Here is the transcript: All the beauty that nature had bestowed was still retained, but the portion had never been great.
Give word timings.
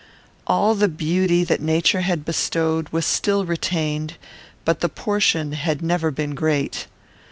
All 0.47 0.73
the 0.73 0.87
beauty 0.87 1.43
that 1.43 1.61
nature 1.61 2.01
had 2.01 2.25
bestowed 2.25 2.89
was 2.89 3.05
still 3.05 3.45
retained, 3.45 4.15
but 4.65 4.79
the 4.79 4.89
portion 4.89 5.51
had 5.51 5.83
never 5.83 6.09
been 6.09 6.33
great. 6.33 6.87